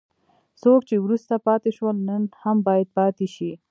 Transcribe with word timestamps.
څوک 0.61 0.79
چې 0.89 0.95
وروسته 1.05 1.33
پاتې 1.47 1.69
شول 1.77 1.95
نن 2.09 2.21
هم 2.41 2.57
باید 2.67 2.87
پاتې 2.97 3.27
شي. 3.35 3.51